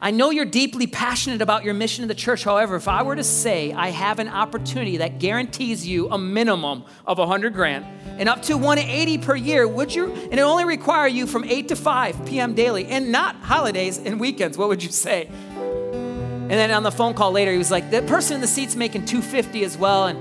[0.00, 2.44] I know you're deeply passionate about your mission in the church.
[2.44, 6.84] However, if I were to say I have an opportunity that guarantees you a minimum
[7.04, 7.84] of 100 grand
[8.20, 10.12] and up to 180 per year, would you?
[10.12, 12.54] And it only require you from 8 to 5 p.m.
[12.54, 14.56] daily and not holidays and weekends.
[14.56, 15.26] What would you say?
[15.26, 18.76] And then on the phone call later, he was like, the person in the seat's
[18.76, 20.06] making 250 as well.
[20.06, 20.18] And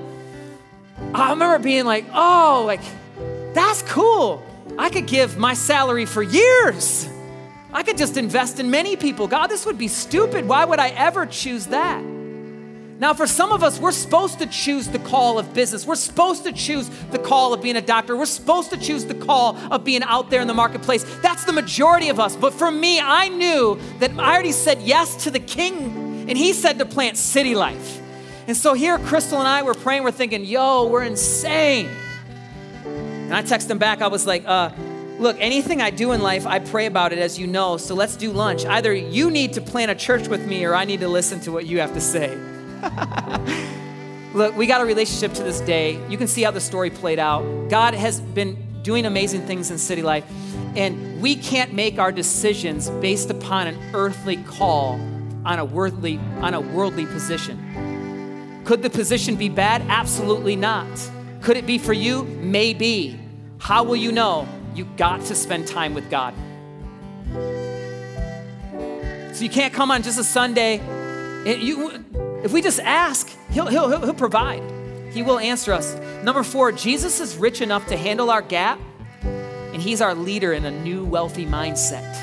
[1.15, 2.81] I remember being like, oh, like,
[3.53, 4.43] that's cool.
[4.77, 7.07] I could give my salary for years.
[7.71, 9.27] I could just invest in many people.
[9.27, 10.47] God, this would be stupid.
[10.47, 12.03] Why would I ever choose that?
[12.99, 15.85] Now, for some of us, we're supposed to choose the call of business.
[15.85, 18.17] We're supposed to choose the call of being a doctor.
[18.17, 21.03] We're supposed to choose the call of being out there in the marketplace.
[21.21, 22.35] That's the majority of us.
[22.35, 26.53] But for me, I knew that I already said yes to the king, and he
[26.53, 28.01] said to plant city life.
[28.47, 31.89] And so here, Crystal and I were praying, we're thinking, yo, we're insane.
[32.83, 34.71] And I texted him back, I was like, uh,
[35.19, 37.77] look, anything I do in life, I pray about it, as you know.
[37.77, 38.65] So let's do lunch.
[38.65, 41.51] Either you need to plant a church with me, or I need to listen to
[41.51, 42.37] what you have to say.
[44.33, 45.99] Look, we got a relationship to this day.
[46.09, 47.69] You can see how the story played out.
[47.69, 50.25] God has been doing amazing things in city life,
[50.75, 54.93] and we can't make our decisions based upon an earthly call
[55.45, 58.61] on a worldly on a worldly position.
[58.65, 59.81] Could the position be bad?
[59.87, 60.87] Absolutely not.
[61.41, 62.23] Could it be for you?
[62.23, 63.19] Maybe.
[63.59, 64.47] How will you know?
[64.77, 66.35] You got to spend time with God.
[69.35, 70.77] So you can't come on just a Sunday.
[71.45, 72.05] You
[72.43, 74.61] if we just ask, he'll, he'll, he'll, provide.
[75.11, 75.95] He will answer us.
[76.23, 78.79] Number four, Jesus is rich enough to handle our gap,
[79.23, 82.15] and he's our leader in a new wealthy mindset.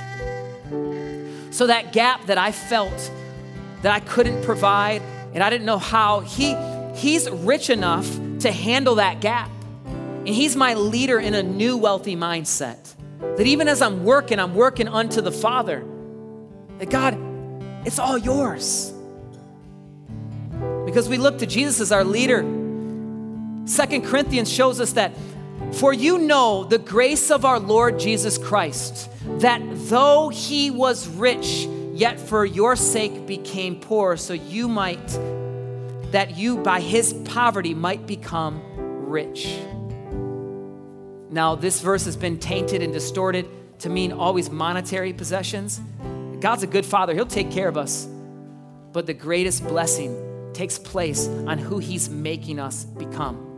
[1.52, 3.10] So that gap that I felt
[3.82, 5.02] that I couldn't provide
[5.34, 6.54] and I didn't know how, he,
[6.94, 8.08] he's rich enough
[8.40, 9.50] to handle that gap.
[10.26, 12.94] And he's my leader in a new wealthy mindset.
[13.36, 15.84] That even as I'm working, I'm working unto the Father.
[16.78, 17.18] That God,
[17.86, 18.94] it's all yours
[20.86, 22.42] because we look to Jesus as our leader.
[23.66, 25.12] Second Corinthians shows us that
[25.72, 29.10] for you know the grace of our Lord Jesus Christ,
[29.40, 35.06] that though he was rich, yet for your sake became poor, so you might,
[36.12, 38.62] that you by his poverty might become
[39.08, 39.58] rich.
[41.34, 43.48] Now, this verse has been tainted and distorted
[43.80, 45.80] to mean always monetary possessions.
[46.38, 48.06] God's a good father, he'll take care of us.
[48.92, 53.50] But the greatest blessing takes place on who He's making us become.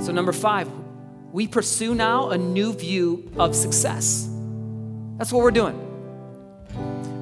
[0.00, 0.68] So, number five,
[1.30, 4.28] we pursue now a new view of success.
[5.16, 5.78] That's what we're doing.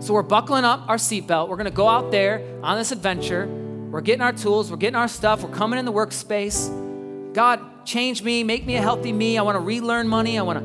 [0.01, 1.49] So, we're buckling up our seatbelt.
[1.49, 3.47] We're gonna go out there on this adventure.
[3.91, 7.35] We're getting our tools, we're getting our stuff, we're coming in the workspace.
[7.35, 9.39] God, change me, make me a healthy me.
[9.39, 10.39] I wanna relearn money.
[10.39, 10.65] I wanna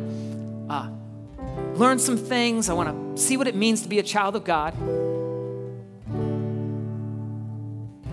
[0.69, 0.89] uh,
[1.75, 2.69] learn some things.
[2.69, 4.73] I wanna see what it means to be a child of God.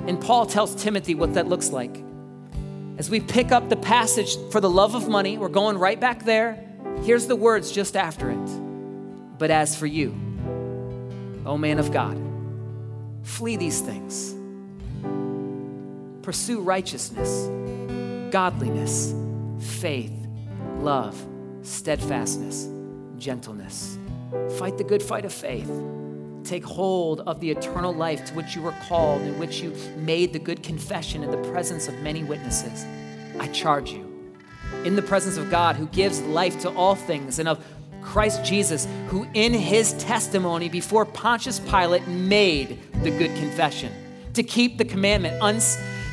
[0.07, 2.03] And Paul tells Timothy what that looks like.
[2.99, 6.25] As we pick up the passage for the love of money, we're going right back
[6.25, 6.63] there.
[7.03, 9.39] Here's the words just after it.
[9.39, 10.11] But as for you,
[11.45, 12.19] O man of God,
[13.23, 14.35] flee these things.
[16.23, 17.49] Pursue righteousness,
[18.35, 19.14] godliness,
[19.78, 20.11] faith,
[20.78, 21.14] love,
[21.62, 22.68] steadfastness,
[23.16, 23.97] gentleness.
[24.59, 25.70] Fight the good fight of faith
[26.43, 30.32] take hold of the eternal life to which you were called, in which you made
[30.32, 32.85] the good confession in the presence of many witnesses.
[33.39, 34.05] I charge you,
[34.85, 37.64] in the presence of God who gives life to all things, and of
[38.03, 43.93] Christ Jesus, who in his testimony before Pontius Pilate made the good confession,
[44.32, 45.41] to keep the commandment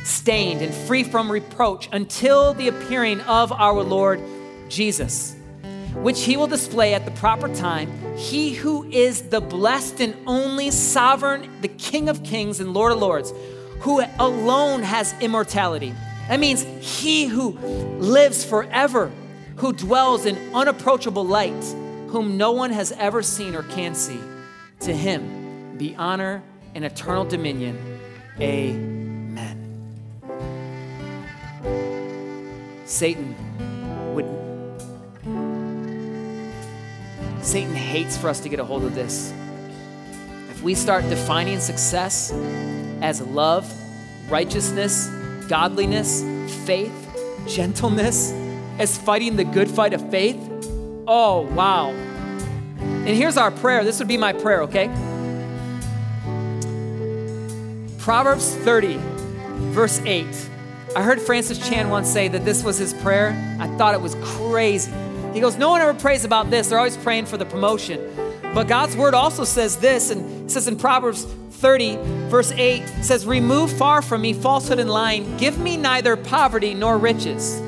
[0.02, 4.20] unstained and free from reproach until the appearing of our Lord
[4.68, 5.36] Jesus
[5.94, 10.70] which he will display at the proper time, he who is the blessed and only
[10.70, 13.32] sovereign, the King of kings and Lord of lords,
[13.80, 15.94] who alone has immortality.
[16.28, 17.50] That means he who
[17.98, 19.12] lives forever,
[19.56, 21.62] who dwells in unapproachable light,
[22.08, 24.18] whom no one has ever seen or can see.
[24.80, 26.42] To him be honor
[26.74, 28.00] and eternal dominion.
[28.40, 28.91] Amen.
[32.92, 33.34] Satan
[34.14, 34.26] would.
[37.42, 39.32] Satan hates for us to get a hold of this.
[40.50, 42.30] If we start defining success
[43.00, 43.72] as love,
[44.28, 45.08] righteousness,
[45.48, 46.22] godliness,
[46.66, 46.92] faith,
[47.48, 48.30] gentleness,
[48.78, 50.38] as fighting the good fight of faith,
[51.08, 51.88] oh, wow.
[51.88, 53.84] And here's our prayer.
[53.84, 54.88] This would be my prayer, okay?
[57.98, 58.98] Proverbs 30,
[59.72, 60.50] verse 8.
[60.94, 63.30] I heard Francis Chan once say that this was his prayer.
[63.58, 64.92] I thought it was crazy.
[65.32, 66.68] He goes, No one ever prays about this.
[66.68, 68.00] They're always praying for the promotion.
[68.54, 71.96] But God's word also says this, and it says in Proverbs 30,
[72.28, 75.38] verse 8, says, Remove far from me falsehood and lying.
[75.38, 77.62] Give me neither poverty nor riches.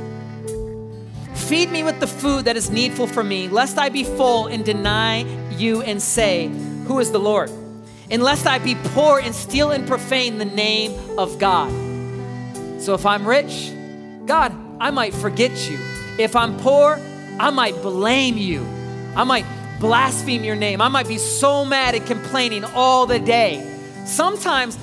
[1.35, 4.65] Feed me with the food that is needful for me, lest I be full and
[4.65, 5.21] deny
[5.53, 6.49] you and say,
[6.87, 7.51] Who is the Lord?
[8.11, 11.84] And lest I be poor and steal and profane the name of God.
[12.85, 13.73] So if I'm rich,
[14.27, 15.79] God, I might forget you.
[16.19, 17.01] If I'm poor,
[17.41, 18.63] I might blame you.
[19.17, 19.47] I might
[19.81, 20.83] blaspheme your name.
[20.83, 23.65] I might be so mad and complaining all the day.
[24.05, 24.77] Sometimes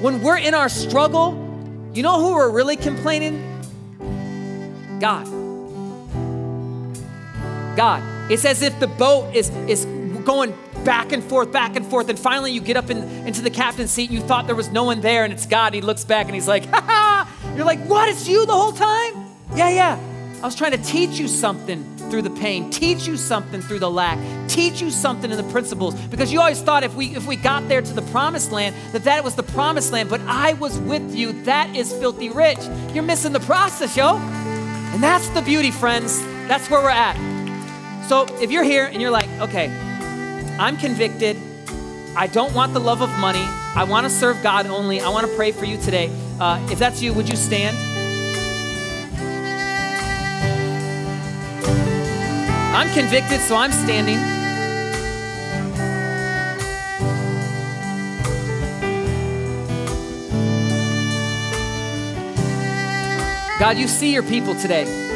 [0.00, 1.32] when we're in our struggle,
[1.94, 3.42] you know who we're really complaining?
[5.00, 5.26] God.
[7.76, 8.30] God.
[8.30, 9.84] It's as if the boat is, is
[10.24, 10.54] going
[10.84, 13.90] back and forth, back and forth, and finally you get up in, into the captain's
[13.90, 15.66] seat and you thought there was no one there, and it's God.
[15.66, 17.54] And he looks back and he's like, ha ha!
[17.56, 18.08] You're like, what?
[18.08, 19.26] It's you the whole time?
[19.54, 20.00] Yeah, yeah.
[20.42, 23.90] I was trying to teach you something through the pain, teach you something through the
[23.90, 24.18] lack,
[24.48, 25.94] teach you something in the principles.
[26.06, 29.04] Because you always thought if we if we got there to the promised land, that
[29.04, 30.08] that was the promised land.
[30.08, 31.42] But I was with you.
[31.42, 32.58] That is filthy rich.
[32.94, 34.16] You're missing the process, yo.
[34.16, 36.20] And that's the beauty, friends.
[36.48, 37.16] That's where we're at.
[38.08, 39.68] So if you're here and you're like, okay,
[40.60, 41.38] I'm convicted.
[42.14, 43.46] I don't want the love of money.
[43.74, 45.00] I want to serve God only.
[45.00, 46.10] I want to pray for you today.
[46.38, 47.74] Uh, if that's you, would you stand?
[52.76, 54.18] I'm convicted, so I'm standing.
[63.58, 65.09] God, you see your people today.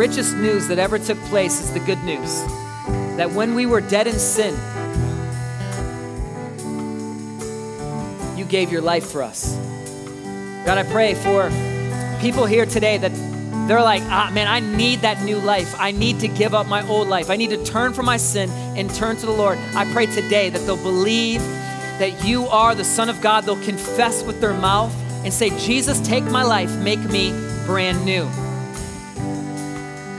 [0.00, 2.42] Richest news that ever took place is the good news
[3.18, 4.54] that when we were dead in sin,
[8.34, 9.54] you gave your life for us.
[10.64, 11.50] God, I pray for
[12.18, 13.12] people here today that
[13.68, 15.74] they're like, ah, man, I need that new life.
[15.78, 17.28] I need to give up my old life.
[17.28, 18.48] I need to turn from my sin
[18.78, 19.58] and turn to the Lord.
[19.74, 21.42] I pray today that they'll believe
[22.00, 23.44] that you are the Son of God.
[23.44, 24.94] They'll confess with their mouth
[25.26, 27.32] and say, Jesus, take my life, make me
[27.66, 28.30] brand new.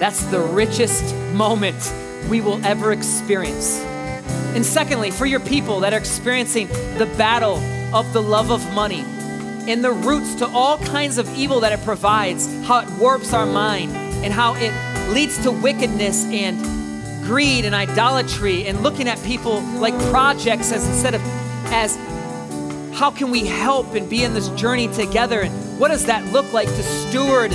[0.02, 1.93] That's the richest moment
[2.28, 3.80] we will ever experience.
[4.56, 7.58] And secondly, for your people that are experiencing the battle
[7.93, 9.02] of the love of money
[9.68, 13.45] and the roots to all kinds of evil that it provides, how it warps our
[13.45, 13.91] mind,
[14.26, 14.74] and how it
[15.14, 16.58] leads to wickedness and
[17.24, 21.22] greed and idolatry, and looking at people like projects as instead of
[21.66, 21.95] as
[22.97, 26.52] how can we help and be in this journey together, and what does that look
[26.54, 27.52] like to steward?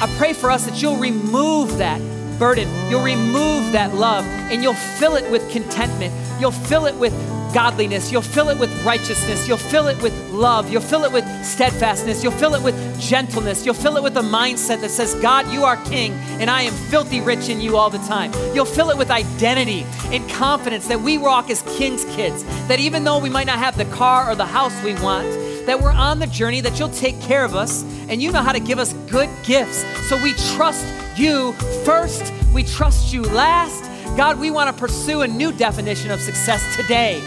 [0.00, 2.00] I pray for us that you'll remove that
[2.38, 6.14] burden, you'll remove that love, and you'll fill it with contentment.
[6.40, 7.12] You'll fill it with
[7.52, 8.12] godliness.
[8.12, 9.48] You'll fill it with righteousness.
[9.48, 10.70] You'll fill it with love.
[10.70, 12.22] You'll fill it with steadfastness.
[12.22, 13.64] You'll fill it with gentleness.
[13.64, 16.72] You'll fill it with a mindset that says, God, you are king and I am
[16.72, 18.32] filthy rich in you all the time.
[18.54, 19.84] You'll fill it with identity
[20.14, 23.76] and confidence that we walk as king's kids, that even though we might not have
[23.76, 25.26] the car or the house we want,
[25.68, 28.52] that we're on the journey, that you'll take care of us and you know how
[28.52, 29.84] to give us good gifts.
[30.08, 30.86] So we trust
[31.18, 31.52] you
[31.84, 33.84] first, we trust you last.
[34.16, 37.20] God, we want to pursue a new definition of success today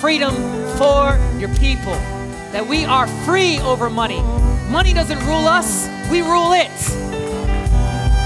[0.00, 0.34] freedom
[0.76, 1.92] for your people.
[2.52, 4.20] That we are free over money.
[4.70, 6.70] Money doesn't rule us, we rule it.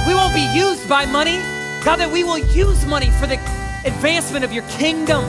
[0.07, 1.39] We won't be used by money.
[1.85, 3.39] God, that we will use money for the
[3.85, 5.25] advancement of your kingdom,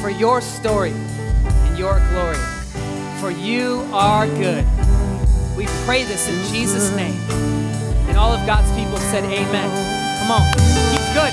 [0.00, 0.92] for your story
[1.78, 2.36] your glory.
[3.20, 4.66] For you are good.
[5.56, 7.18] We pray this in Jesus' name.
[8.08, 9.70] And all of God's people said, Amen.
[10.20, 10.46] Come on.
[10.90, 11.32] He's good.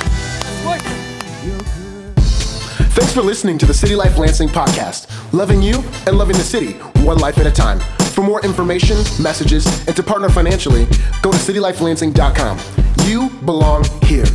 [0.66, 1.06] Worship.
[2.94, 6.74] Thanks for listening to the City Life Lansing podcast, loving you and loving the city,
[7.04, 7.80] one life at a time.
[8.14, 10.86] For more information, messages, and to partner financially,
[11.22, 12.60] go to citylifelansing.com.
[13.06, 14.26] You belong here.